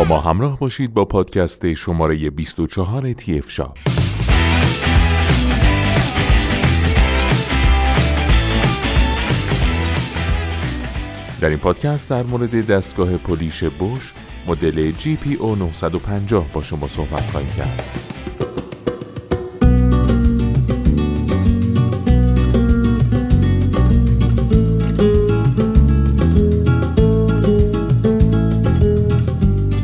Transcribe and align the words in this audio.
با 0.00 0.06
ما 0.06 0.20
همراه 0.20 0.58
باشید 0.58 0.94
با 0.94 1.04
پادکست 1.04 1.74
شماره 1.74 2.30
24 2.30 3.12
تی 3.12 3.38
اف 3.38 3.50
شاپ 3.50 3.78
در 11.40 11.48
این 11.48 11.58
پادکست 11.58 12.10
در 12.10 12.22
مورد 12.22 12.66
دستگاه 12.66 13.16
پولیش 13.16 13.64
بوش 13.64 14.12
مدل 14.46 14.92
GPO 14.92 15.58
950 15.58 16.46
با 16.52 16.62
شما 16.62 16.88
صحبت 16.88 17.30
خواهیم 17.30 17.50
کرد. 17.52 18.09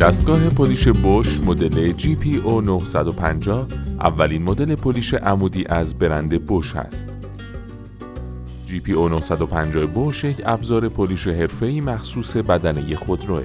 دستگاه 0.00 0.48
پولیش 0.48 0.88
بوش 0.88 1.41
مدل 1.41 1.93
GPO 1.93 2.65
950 2.65 3.66
اولین 4.01 4.43
مدل 4.43 4.74
پولیش 4.74 5.15
عمودی 5.15 5.65
از 5.66 5.98
برند 5.98 6.46
بوش 6.46 6.76
است. 6.76 7.16
GPO 8.68 9.10
950 9.10 9.87
بوش 9.87 10.24
یک 10.24 10.43
ابزار 10.45 10.88
پولیش 10.88 11.29
حرفه‌ای 11.29 11.80
مخصوص 11.80 12.37
بدنه 12.37 12.96
خودروه. 12.96 13.45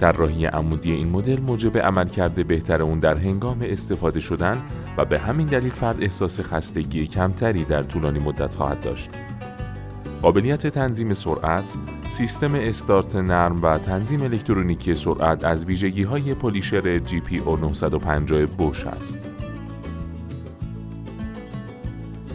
طراحی 0.00 0.46
عمودی 0.46 0.92
این 0.92 1.08
مدل 1.08 1.40
موجب 1.40 1.78
عملکرد 1.78 2.46
بهتر 2.46 2.82
اون 2.82 2.98
در 2.98 3.16
هنگام 3.16 3.58
استفاده 3.62 4.20
شدن 4.20 4.62
و 4.96 5.04
به 5.04 5.18
همین 5.18 5.46
دلیل 5.46 5.72
فرد 5.72 6.02
احساس 6.02 6.40
خستگی 6.40 7.06
کمتری 7.06 7.64
در 7.64 7.82
طولانی 7.82 8.18
مدت 8.18 8.54
خواهد 8.54 8.80
داشت. 8.80 9.10
قابلیت 10.22 10.66
تنظیم 10.66 11.14
سرعت، 11.14 11.72
سیستم 12.08 12.54
استارت 12.54 13.16
نرم 13.16 13.62
و 13.62 13.78
تنظیم 13.78 14.22
الکترونیکی 14.22 14.94
سرعت 14.94 15.44
از 15.44 15.64
ویژگی 15.64 16.02
های 16.02 16.34
پولیشر 16.34 16.98
GPO 16.98 17.60
950 17.60 18.46
بوش 18.46 18.86
است. 18.86 19.26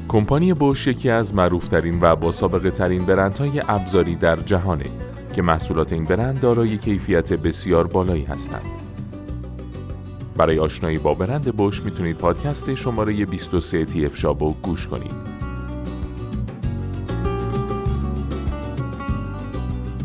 کمپانی 0.07 0.53
بوش 0.53 0.87
یکی 0.87 1.09
از 1.09 1.35
معروفترین 1.35 1.99
و 2.01 2.15
با 2.15 2.31
سابقه 2.31 2.71
ترین 2.71 3.05
برندهای 3.05 3.61
ابزاری 3.67 4.15
در 4.15 4.35
جهانه 4.35 4.85
که 5.35 5.41
محصولات 5.41 5.93
این 5.93 6.03
برند 6.03 6.39
دارای 6.39 6.77
کیفیت 6.77 7.33
بسیار 7.33 7.87
بالایی 7.87 8.23
هستند. 8.23 8.65
برای 10.37 10.59
آشنایی 10.59 10.97
با 10.97 11.13
برند 11.13 11.55
بوش 11.55 11.83
می‌تونید 11.83 12.17
پادکست 12.17 12.75
شماره 12.75 13.25
23 13.25 13.85
تی 13.85 14.05
اف 14.05 14.17
شابو 14.17 14.53
گوش 14.53 14.87
کنید. 14.87 15.32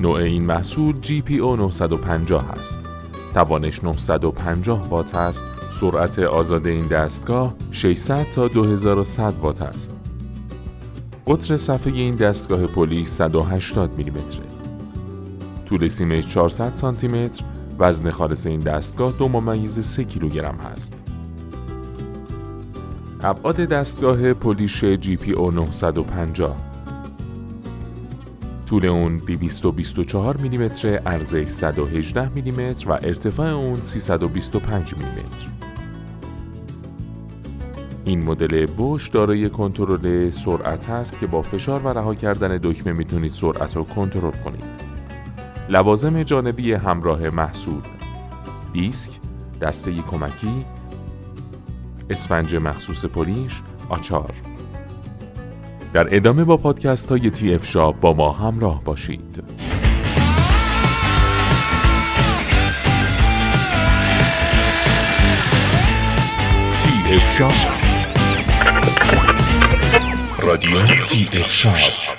نوع 0.01 0.17
این 0.17 0.45
محصول 0.45 0.95
GPO 1.03 1.31
950 1.31 2.51
است. 2.51 2.89
توانش 3.35 3.85
950 3.85 4.89
وات 4.89 5.15
است. 5.15 5.45
سرعت 5.71 6.19
آزاد 6.19 6.67
این 6.67 6.87
دستگاه 6.87 7.55
600 7.71 8.31
تا 8.31 8.49
2100 8.49 9.35
وات 9.41 9.63
است. 9.63 9.93
قطر 11.27 11.57
صفحه 11.57 11.93
این 11.93 12.15
دستگاه 12.15 12.67
پلیس 12.67 13.09
180 13.09 13.91
میلیمتره. 13.97 14.47
طول 15.67 15.89
سیمش 15.89 16.29
400 16.29 16.73
سانتی 16.73 17.09
متر، 17.09 17.45
وزن 17.79 18.11
خالص 18.11 18.47
این 18.47 18.61
دستگاه 18.61 19.13
دو 19.13 19.29
ممیز 19.29 19.79
3 19.79 20.05
کیلوگرم 20.05 20.57
هست. 20.57 21.03
ابعاد 23.23 23.57
دستگاه 23.57 24.33
پلیش 24.33 24.85
GPO 24.85 25.55
950 25.55 26.68
طول 28.69 28.87
اون 28.87 29.17
224 29.17 30.37
میلیمتر، 30.37 30.97
عرضش 30.97 31.49
118 31.49 32.29
میلیمتر 32.29 32.89
و 32.89 32.93
ارتفاع 32.93 33.47
اون 33.47 33.81
325 33.81 34.95
میلیمتر. 34.95 35.47
این 38.05 38.23
مدل 38.23 38.67
بوش 38.67 39.09
دارای 39.09 39.51
کنترل 39.51 40.31
سرعت 40.31 40.89
هست 40.89 41.19
که 41.19 41.27
با 41.27 41.43
فشار 41.43 41.81
و 41.85 41.89
رها 41.89 42.15
کردن 42.15 42.59
دکمه 42.63 42.93
می‌تونید 42.93 43.31
سرعت 43.31 43.77
رو 43.77 43.85
کنترل 43.85 44.31
کنید. 44.45 44.65
لوازم 45.69 46.23
جانبی 46.23 46.73
همراه 46.73 47.31
محصول 47.31 47.83
دیسک، 48.73 49.11
دسته 49.61 49.93
کمکی، 49.93 50.65
اسفنج 52.11 52.57
مخصوص 52.57 53.05
پلیش، 53.05 53.63
آچار 53.89 54.33
در 55.93 56.17
ادامه 56.17 56.45
با 56.45 56.57
پادکست 56.57 57.11
های 57.11 57.31
TF 57.31 57.67
Shop 57.67 58.01
با 58.01 58.15
ما 58.15 58.33
همراه 58.33 58.85
باشید. 58.85 59.43
TF 66.79 67.39
Shop 67.39 67.53
رادیو 70.39 71.05
TF 71.05 71.53
Shop 71.53 72.18